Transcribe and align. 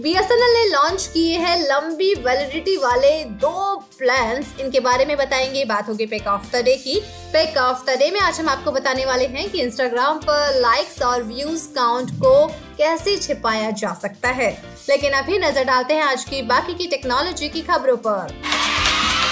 BSNL 0.00 0.52
ने 0.52 0.64
launch 0.72 1.06
किए 1.06 1.38
हैं 1.38 1.68
लंबी 1.68 2.14
वैलिडिटी 2.14 2.76
वाले 2.76 3.24
दो 3.24 3.76
प्लान 3.98 4.44
इनके 4.60 4.80
बारे 4.80 5.04
में 5.04 5.16
बताएँगे, 5.16 5.64
बात 5.64 5.88
होगी 5.88 6.06
पेक 6.06 6.26
ऑफ़ 6.26 6.52
द 6.52 6.56
डे 6.56 6.76
की। 6.76 7.00
पेक 7.32 7.56
ऑफ़ 7.56 7.84
द 7.86 7.98
डे 7.98 8.10
में 8.10 8.20
आज 8.20 8.40
हम 8.40 8.48
आपको 8.48 8.72
बताने 8.72 9.04
वाले 9.04 9.26
हैं 9.26 9.50
कि 9.50 9.60
इंस्टाग्राम 9.60 10.18
पर 10.18 10.60
लाइक्स 10.60 11.02
और 11.02 11.22
व्यूज़ 11.22 11.68
काउंट 11.74 12.10
को 12.10 12.46
कैसे 12.78 13.16
छिपाया 13.16 13.70
जा 13.70 13.94
सकता 14.02 14.28
है। 14.28 14.62
लेकिन 14.88 15.12
अभी 15.12 15.38
नज़र 15.38 15.64
डालते 15.64 15.94
हैं 15.94 16.02
आज 16.02 16.24
की 16.24 16.42
बाकी 16.42 16.74
की 16.74 16.86
टेक्नोलॉजी 16.86 17.48
की 17.48 17.62
खबरों 17.62 17.96
पर। 17.96 18.42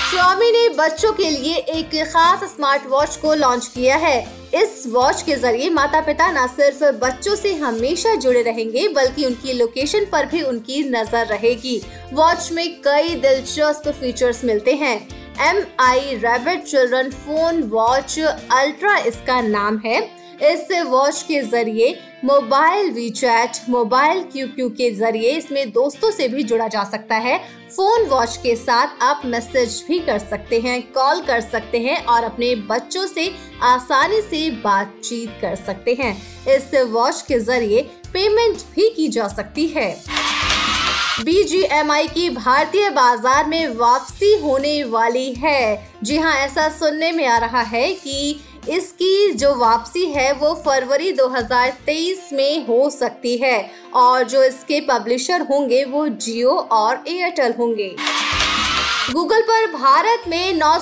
Xiaomi 0.06 0.50
ने 0.52 0.68
बच्चों 0.68 1.12
के 1.12 1.28
लिए 1.30 1.54
एक 1.54 1.94
खास 2.08 2.42
स्मार्ट 2.50 2.82
वॉच 2.86 3.16
को 3.16 3.32
लॉन्च 3.34 3.66
किया 3.66 3.96
है। 3.96 4.18
इस 4.54 4.84
वॉच 4.86 5.22
के 5.22 5.34
ज़रिए 5.36 5.70
माता 5.70 6.00
पिता 6.00 6.30
न 6.32 6.46
सिर्फ़ 6.46 6.84
बच्चों 7.00 7.34
से 7.36 7.54
हमेशा 7.54 8.14
जुड़े 8.14 8.42
रहेंगे, 8.42 8.86
बल्कि 8.88 9.24
उनकी 9.26 9.52
लोकेशन 9.52 10.04
पर 10.12 10.26
भी 10.26 10.42
उनकी 10.42 10.82
नज़र 10.90 11.26
रहेगी। 11.26 11.80
वॉच 12.12 12.50
में 12.52 12.80
कई 12.82 13.14
दिलचस्प 13.16 13.88
फीचर्स 14.00 14.44
मिलते 14.44 14.74
हैं। 14.74 14.96
M 15.48 15.62
I 15.80 16.14
rabbit 16.16 16.62
children 16.64 17.10
phone 17.16 17.62
watch 17.70 18.18
ultra 18.18 18.96
इसका 18.98 19.40
नाम 19.40 19.80
है। 19.86 20.00
इस 20.42 20.68
वॉच 20.86 21.22
के 21.22 21.40
ज़रिए 21.42 21.98
mobile 22.24 22.90
WeChat 23.10 23.58
mobile 23.70 24.22
Q 24.22 24.46
Q 24.48 24.68
के 24.70 24.90
ज़रिए 24.90 25.30
इसमें 25.30 25.70
दोस्तों 25.72 26.10
से 26.10 26.28
भी 26.28 26.42
जुड़ा 26.42 26.66
जा 26.68 26.82
सकता 26.84 27.16
है। 27.16 27.38
फ़ोन 27.76 28.06
वॉच 28.08 28.36
के 28.36 28.54
साथ 28.56 29.02
आप 29.02 29.22
मैसेज 29.24 29.82
भी 29.88 29.98
कर 29.98 30.18
सकते 30.18 30.60
हैं 30.60 30.80
कॉल 30.92 31.20
कर 31.22 31.40
सकते 31.40 31.78
हैं 31.80 32.04
और 32.06 32.24
अपने 32.24 32.54
बच्चों 32.68 33.06
से 33.06 33.30
आसानी 33.64 34.20
से 34.20 34.50
बातचीत 34.64 35.38
कर 35.40 35.54
सकते 35.56 35.96
हैं। 36.00 36.14
इस 36.56 36.70
वॉच 36.90 37.22
के 37.22 37.38
ज़रिए 37.40 37.82
पेमेंट 38.12 38.56
भी 38.74 38.88
की 38.96 39.08
जा 39.08 39.28
सकती 39.28 39.66
है। 39.66 39.90
बीजीएमआई 41.24 42.06
की 42.08 42.28
भारतीय 42.30 42.88
बाज़ार 42.90 43.46
में 43.46 43.68
वापसी 43.68 44.34
होने 44.40 44.82
वाली 44.84 45.32
है। 45.34 45.90
जी 46.02 46.16
हाँ 46.18 46.34
ऐसा 46.36 46.68
सुनने 46.68 47.10
में 47.12 47.26
आ 47.26 47.36
रहा 47.38 47.62
है 47.62 47.92
कि 47.94 48.40
इसकी 48.68 49.32
जो 49.32 49.54
वापसी 49.54 50.04
है 50.04 50.32
वो 50.32 50.54
फरवरी 50.54 51.12
2023 51.12 52.32
में 52.32 52.66
हो 52.66 52.90
सकती 52.90 53.36
है 53.36 53.70
और 53.94 54.24
जो 54.24 54.44
इसके 54.44 54.80
पब्लिशर 54.80 55.40
होंगे 55.40 55.84
वो 55.84 56.08
जियो 56.08 56.50
और 56.50 57.04
एयरटेल 57.08 57.54
होंगे। 57.58 57.96
गूगल 59.12 59.40
पर 59.40 59.66
भारत 59.72 60.24
में 60.28 60.54
नौ 60.54 60.78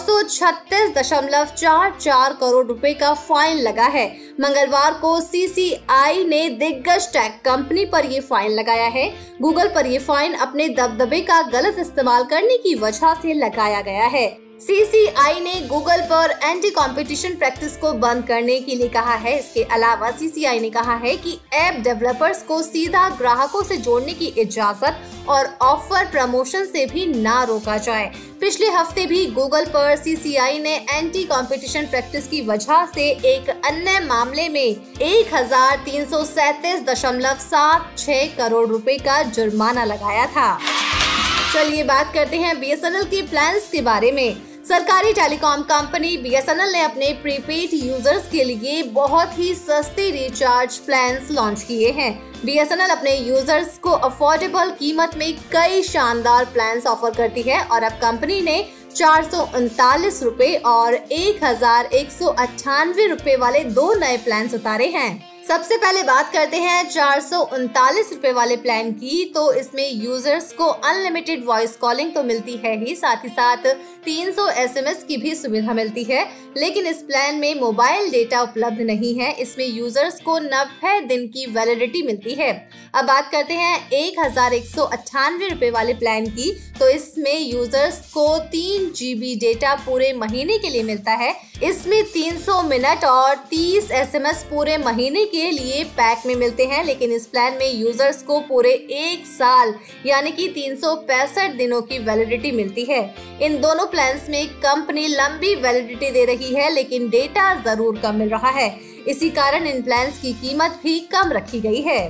करोड़ 2.34 2.66
रुपए 2.66 2.94
का 2.94 3.14
फाइन 3.14 3.58
लगा 3.58 3.86
है। 3.86 4.06
मंगलवार 4.40 4.94
को 4.94 5.20
सीसीआई 5.20 6.24
ने 6.24 6.48
दिग्गज 6.48 7.08
टेक 7.08 7.32
कंपनी 7.44 7.84
पर 7.84 8.06
ये 8.06 8.20
फाइन 8.20 8.50
लगाया 8.50 8.86
है। 8.86 9.36
गूगल 9.42 9.68
पर 9.68 9.86
ये 9.86 9.98
फाइन 9.98 10.34
अपने 10.34 10.68
दबदबे 10.68 11.20
का 11.20 11.42
गलत 11.42 11.76
इस्तेमाल 11.78 12.24
करने 12.24 12.58
की 12.58 12.74
वजह 12.74 13.14
से 13.14 13.34
लगाया 13.34 13.80
गया 13.80 14.06
है। 14.06 14.43
सीसीआई 14.64 15.40
ने 15.40 15.60
गूगल 15.60 16.00
पर 16.00 16.30
एंटी 16.42 16.68
कंपटीशन 16.70 17.34
प्रैक्टिस 17.34 17.76
को 17.76 17.92
बंद 17.92 18.24
करने 18.26 18.58
के 18.60 18.74
लिए 18.74 18.88
कहा 18.88 19.14
है। 19.14 19.38
इसके 19.38 19.62
अलावा 19.62 20.10
सीसीआई 20.10 20.60
ने 20.60 20.70
कहा 20.70 20.94
है 20.94 21.16
कि 21.16 21.36
ऐप 21.52 21.80
डेवलपर्स 21.84 22.42
को 22.42 22.60
सीधा 22.62 23.08
ग्राहकों 23.08 23.62
से 23.62 23.76
जोड़ने 23.76 24.12
की 24.12 24.26
इजाज़त 24.26 25.26
और 25.28 25.46
ऑफ़र 25.62 26.06
प्रमोशन 26.06 26.64
से 26.64 26.86
भी 26.86 27.06
ना 27.14 27.42
रोका 27.42 27.76
जाए। 27.78 28.06
पिछले 28.40 28.68
हफ़्ते 28.68 29.06
भी 29.06 29.26
गूगल 29.26 29.64
पर 29.66 29.96
सीसीआई 29.96 30.58
ने 30.58 30.74
एंटी 30.90 31.24
कंपटीशन 31.24 31.86
प्रैक्टिस 31.86 32.28
की 32.28 32.40
वजह 32.42 32.86
से 32.86 33.10
एक 33.34 33.50
अन्य 33.50 33.98
मामले 34.06 34.48
में 34.48 34.60
एक 34.60 35.34
करोड़ 38.38 38.66
रुपए 38.68 38.96
का 38.98 39.22
जुर्माना 39.22 39.84
लगाया 39.84 40.26
था। 40.26 40.58
चलिए 41.54 41.84
बात 41.84 42.12
करते 42.14 42.36
हैं 42.36 42.58
बीएसएनएल 42.60 43.04
के 43.04 43.22
प्लान्स 43.22 43.68
के 43.70 43.80
बारे 43.82 44.12
में। 44.12 44.53
सरकारी 44.64 45.12
टेलीकॉम 45.12 45.62
कंपनी 45.62 46.16
बीएसएनएल 46.16 46.70
ने 46.72 46.80
अपने 46.82 47.12
प्रीपेड 47.22 47.70
यूज़र्स 47.76 48.28
के 48.30 48.44
लिए 48.44 48.82
बहुत 48.92 49.38
ही 49.38 49.52
सस्ते 49.54 50.10
रिचार्ज 50.10 50.76
प्लान 50.76 51.18
लॉन्च 51.30 51.62
किए 51.62 51.90
हैं। 51.90 52.12
बीएसएनएल 52.44 52.90
अपने 52.90 53.14
यूज़र्स 53.16 53.76
को 53.78 53.90
अफोर्डेबल 54.08 54.70
कीमत 54.78 55.16
में 55.16 55.32
कई 55.52 55.82
शानदार 55.82 56.44
प्लान 56.54 56.80
ऑफ़र 56.86 57.10
करती 57.10 57.42
है 57.42 57.62
और 57.64 57.82
अब 57.82 57.98
कंपनी 58.02 58.40
ने 58.40 58.56
चार 58.94 59.28
रूपए 60.22 60.54
और 60.66 60.94
एक 60.94 61.44
हज़ार 61.44 61.86
एक 61.94 62.10
सौ 62.12 62.26
अट्ठानवे 62.28 63.06
रूपए 63.06 63.36
वाले 63.36 63.64
दो 63.70 63.92
नए 63.94 64.16
प्लान 64.16 64.50
उतारे 64.54 64.86
हैं। 64.88 65.34
सबसे 65.48 65.76
पहले 65.76 66.02
बात 66.02 66.32
करते 66.32 66.56
हैं 66.56 66.88
चार 66.90 67.20
रूपए 67.22 68.30
वाले 68.32 68.56
प्लान 68.56 68.92
की 68.92 69.24
तो 69.34 69.52
इसमें 69.52 69.90
यूज़र्स 69.94 70.52
को 70.52 70.66
अनलिमिटेड 70.66 71.44
वॉइस 71.46 71.76
कॉलिंग 71.76 72.12
तो 72.14 72.22
मिलती 72.22 72.56
है 72.64 72.76
ही, 72.78 72.94
साथ 72.94 73.24
ही 73.24 73.28
साथ 73.30 73.66
300 74.04 74.48
एसएमएस 74.48 75.04
की 75.04 75.16
भी 75.16 75.34
सुविधा 75.34 75.72
मिलती 75.72 76.04
है, 76.04 76.24
लेकिन 76.56 76.86
इस 76.86 77.02
प्लान 77.02 77.34
में 77.34 77.54
मोबाइल 77.60 78.10
डेटा 78.10 78.42
उपलब्ध 78.42 78.80
नहीं 78.82 79.14
है। 79.14 79.32
इसमें 79.32 79.66
यूज़र्स 79.66 80.20
को 80.20 80.38
नब्बे 80.38 81.00
दिन 81.00 81.26
की 81.26 81.46
वैलिडिटी 81.46 82.02
मिलती 82.02 82.34
है। 82.34 82.50
अब 82.94 83.04
बात 83.04 83.30
करते 83.32 83.54
हैं 83.54 83.90
एक 83.92 84.18
हज़ार 84.20 84.54
एक 84.54 84.66
सौ 84.66 84.90
वाले 85.72 85.94
प्लान 85.94 86.26
की। 86.26 86.50
तो 86.80 86.88
इसमें 86.88 87.38
यूज़र्स 87.40 87.98
को 88.10 88.38
तीन 88.52 88.90
जीबी 88.90 89.34
डेटा 89.36 89.74
पूरे 89.76 90.12
महीने 90.12 90.58
के 90.58 90.68
लिए 90.68 90.82
मिलता 90.82 91.12
है। 91.12 91.34
इसमें 91.62 92.02
300 92.04 92.62
मिनट 92.62 93.04
और 93.04 93.34
30 93.50 93.90
एसएमएस 93.92 94.42
पूरे 94.42 94.76
महीने 94.78 95.24
के 95.24 95.50
लिए 95.50 95.84
पैक 95.90 96.26
में 96.26 96.34
मिलते 96.34 96.64
हैं, 96.64 96.84
लेकिन 96.84 97.12
इस 97.12 97.26
प्लान 97.26 97.52
में 97.52 97.72
यूज़र्स 97.72 98.22
को 98.22 98.38
पूरे 98.40 98.70
एक 98.70 99.26
साल, 99.26 99.74
यानी 100.06 100.30
कि 100.30 100.48
तीन 100.48 100.76
सौ 100.76 100.94
पैंसठ 101.04 101.56
दिनों 101.56 101.80
की 101.82 101.98
वैलिडिटी 102.00 102.50
मिलती 102.52 102.84
है। 102.84 103.02
इन 103.42 103.60
दोनों 103.60 103.86
प्लान 103.94 104.18
में 104.30 104.46
कंपनी 104.60 105.06
लंबी 105.08 105.54
वैलिडिटी 105.54 106.10
दे 106.10 106.24
रही 106.24 106.54
है, 106.54 106.70
लेकिन 106.72 107.08
डेटा 107.08 107.54
ज़रूर 107.64 107.98
कम 107.98 108.14
मिल 108.14 108.28
रहा 108.28 108.50
है। 108.50 108.68
इसी 109.08 109.28
कारण 109.30 109.66
इन 109.66 109.82
प्लान 109.82 110.10
की 110.22 110.32
कीमत 110.32 110.80
भी 110.82 110.98
कम 111.12 111.32
रखी 111.32 111.60
गई 111.60 111.80
है। 111.82 112.00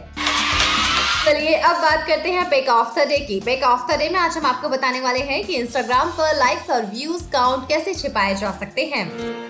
चलिए, 1.27 1.55
अब 1.55 1.77
बात 1.77 2.07
करते 2.07 2.31
हैं 2.31 2.49
पेक 2.51 2.69
ऑफ़ 2.69 2.99
द 2.99 3.07
डे 3.09 3.19
की। 3.19 3.41
पेक 3.41 3.63
ऑफ़ 3.65 3.93
द 3.93 3.99
डे 3.99 4.09
में 4.09 4.19
आज 4.21 4.37
हम 4.37 4.47
आपको 4.47 4.69
बताने 4.69 5.01
वाले 5.01 5.21
हैं 5.21 5.45
कि 5.45 5.55
इंस्टाग्राम 5.57 6.11
पर 6.11 6.37
लाइक्स 6.39 6.71
और 6.71 6.87
व्यूज़ 6.87 7.31
काउंट 7.33 7.69
कैसे 7.69 7.95
छिपाए 7.95 8.35
जा 8.35 8.51
सकते 8.61 8.85
हैं। 8.87 9.44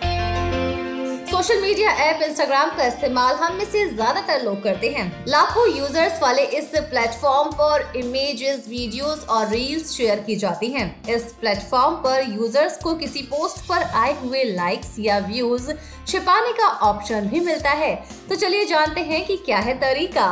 सोशल 1.35 1.61
मीडिया 1.61 1.91
ऐप 2.01 2.21
इंस्टाग्राम 2.23 2.69
का 2.71 2.85
इस्तेमाल 2.87 3.37
हम 3.37 3.55
में 3.55 3.65
से 3.65 3.85
ज़्यादातर 3.87 4.43
लोग 4.43 4.63
करते 4.63 4.89
हैं। 4.91 5.25
लाखों 5.29 5.67
यूज़र्स 5.69 6.21
वाले 6.23 6.43
इस 6.59 6.69
प्लेटफॉर्म 6.91 7.51
पर 7.53 7.99
इमेजेस 7.99 8.65
वीडियोस 8.69 9.25
और 9.29 9.49
रील्स 9.49 9.91
शेयर 9.93 10.21
की 10.27 10.37
जाती 10.37 10.71
हैं। 10.73 10.87
इस 11.15 11.25
प्लेटफॉर्म 11.41 11.97
पर 12.05 12.25
यूज़र्स 12.31 12.77
को 12.83 12.95
किसी 12.95 13.23
पोस्ट 13.31 13.67
पर 13.69 13.83
आए 13.97 14.17
हुए 14.23 14.45
लाइक्स 14.47 14.95
या 15.01 15.19
व्यूज़ 15.27 15.71
छिपाने 16.07 16.53
का 16.53 16.69
ऑप्शन 16.89 17.29
भी 17.29 17.41
मिलता 17.43 17.71
है। 17.73 17.95
तो 18.29 18.37
चलिए 18.37 18.65
जानते 18.67 19.01
हैं 19.03 19.25
कि 19.27 19.37
क्या 19.37 19.59
है 19.59 19.79
तरीका। 19.81 20.31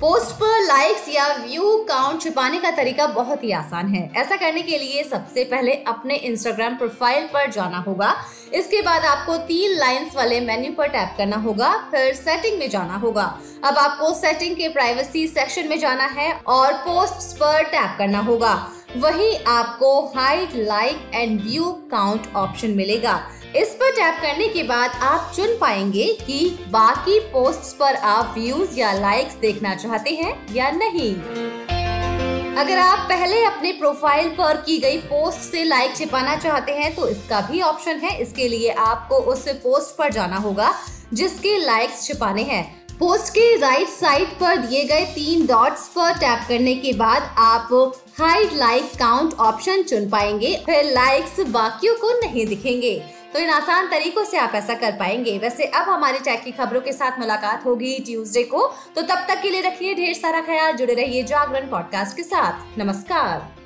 पोस्ट 0.00 0.30
पर 0.30 0.62
लाइक्स 0.62 1.08
या 1.08 1.26
व्यू 1.36 1.76
काउंट 1.88 2.22
छुपाने 2.22 2.58
का 2.60 2.70
तरीका 2.70 3.06
बहुत 3.06 3.44
ही 3.44 3.50
आसान 3.52 3.88
है। 3.88 4.02
ऐसा 4.16 4.36
करने 4.36 4.62
के 4.62 4.78
लिए 4.78 5.02
सबसे 5.04 5.44
पहले 5.44 5.72
अपने 5.86 6.14
इंस्टाग्राम 6.28 6.76
प्रोफ़ाइल 6.76 7.26
पर 7.26 7.50
जाना 7.50 7.78
होगा। 7.78 8.14
इसके 8.54 8.80
बाद 8.82 9.04
आपको 9.04 9.36
तीन 9.46 9.76
लाइंस 9.78 10.16
वाले 10.16 10.40
मेन्यू 10.40 10.72
पर 10.72 10.88
टैप 10.88 11.14
करना 11.18 11.36
होगा। 11.36 11.72
फिर 11.90 12.14
सेटिंग 12.14 12.58
में 12.58 12.68
जाना 12.70 12.96
होगा। 12.96 13.24
अब 13.64 13.78
आपको 13.78 14.12
सेटिंग 14.14 14.56
के 14.56 14.68
प्राइवेसी 14.68 15.26
सेक्शन 15.28 15.68
में 15.68 15.78
जाना 15.78 16.06
है 16.12 16.32
और 16.48 16.72
पोस्ट 16.80 17.36
पर 17.36 17.62
टैप 17.64 17.94
करना 17.98 18.20
होगा। 18.22 18.54
वही 18.96 19.34
आपको 19.36 19.88
hide 20.16 20.50
like 20.56 21.10
and 21.14 21.40
view 21.42 21.70
count 21.90 22.26
option 22.36 22.70
मिलेगा। 22.70 23.14
इस 23.56 23.68
पर 23.70 23.90
टैप 23.90 24.20
करने 24.22 24.48
के 24.48 24.62
बाद 24.62 24.90
आप 25.02 25.32
चुन 25.36 25.56
पाएँगे 25.60 26.06
कि 26.20 26.38
बाकी 26.70 27.18
पोस्ट्स 27.32 27.72
पर 27.72 27.94
आप 27.94 28.34
व्यूज़ 28.38 28.78
या 28.78 28.92
लाइक्स 28.92 29.34
देखना 29.34 29.74
चाहते 29.74 30.10
हैं 30.10 30.34
या 30.54 30.70
नहीं। 30.70 31.14
अगर 32.56 32.78
आप 32.78 33.06
पहले 33.08 33.44
अपने 33.44 33.72
प्रोफ़ाइल 33.72 34.28
पर 34.28 34.56
की 34.56 34.78
गई 34.78 34.98
पोस्ट 35.00 35.40
से 35.40 35.64
लाइक 35.64 35.96
छिपाना 35.96 36.36
चाहते 36.36 36.72
हैं 36.72 36.94
तो 36.94 37.08
इसका 37.08 37.40
भी 37.40 37.60
ऑप्शन 37.62 37.98
है। 37.98 38.16
इसके 38.22 38.48
लिए 38.48 38.70
आपको 38.70 39.16
उस 39.16 39.48
पोस्ट 39.48 39.96
पर 39.96 40.12
जाना 40.12 40.36
होगा, 40.36 40.72
जिसके 41.12 41.58
लाइक्स 41.58 42.06
छिपाने 42.06 42.42
हैं। 42.42 42.83
पोस्ट 42.98 43.32
के 43.32 43.56
राइट 43.56 43.88
साइड 43.88 44.28
पर 44.28 44.56
दिए 44.56 44.84
गए 44.84 45.04
तीन 45.04 45.46
डॉट्स 45.46 45.86
पर 45.88 46.12
टैप 46.12 46.44
करने 46.48 46.74
के 46.74 46.92
बाद 46.92 47.22
आप 47.38 47.68
हाइड 48.20 48.52
लाइक 48.52 48.84
काउंट 48.84 49.34
ऑप्शन 49.34 49.82
चुन 49.82 50.08
पाएँगे। 50.10 50.54
फिर 50.66 50.84
लाइक्स 50.84 51.40
बाकियों 51.40 51.94
को 51.94 52.12
नहीं 52.20 52.46
दिखेंगे। 52.46 53.04
तो 53.32 53.38
इन 53.38 53.50
आसान 53.50 53.86
तरीकों 53.86 54.24
से 54.24 54.36
आप 54.36 54.52
ऐसा 54.54 54.74
कर 54.74 54.92
पाएँगे। 54.92 55.38
वैसे 55.38 55.64
अब 55.64 55.88
हमारी 55.88 56.18
टैग 56.18 56.44
की 56.44 56.50
खबरों 56.50 56.80
के 56.80 56.92
साथ 56.92 57.18
मुलाकात 57.18 57.66
होगी 57.66 57.98
ट्यूसडे 57.98 58.42
को। 58.42 58.66
तो 58.96 59.02
तब 59.02 59.26
तक 59.28 59.42
के 59.42 59.50
लिए 59.50 59.60
रखिए 59.60 59.94
ढेर 59.94 60.14
सारा 60.14 60.40
ख्याल। 60.40 60.72
जुड़े 60.72 60.94
रहिए 60.94 61.22
जागरण 61.22 61.68
पॉडकास्ट 61.70 62.16
के 62.16 62.22
साथ। 62.22 62.78
नमस्कार। 62.78 63.63